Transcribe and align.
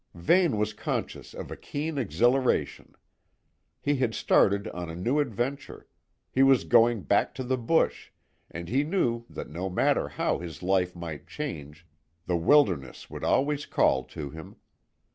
Vane 0.15 0.57
was 0.57 0.73
conscious 0.73 1.31
of 1.35 1.51
a 1.51 1.55
keen 1.55 1.99
exhilaration. 1.99 2.95
He 3.79 3.97
had 3.97 4.15
started 4.15 4.67
on 4.69 4.89
a 4.89 4.95
new 4.95 5.19
adventure; 5.19 5.85
he 6.31 6.41
was 6.41 6.63
going 6.63 7.03
back 7.03 7.35
to 7.35 7.43
the 7.43 7.55
bush, 7.55 8.09
and 8.49 8.67
he 8.67 8.83
knew 8.83 9.25
that 9.29 9.47
no 9.51 9.69
matter 9.69 10.09
how 10.09 10.39
his 10.39 10.63
life 10.63 10.95
might 10.95 11.27
change, 11.27 11.85
the 12.25 12.35
wilderness 12.35 13.11
would 13.11 13.23
always 13.23 13.67
call 13.67 14.03
to 14.05 14.31
him. 14.31 14.55